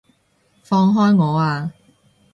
[0.63, 1.71] 放開我啊！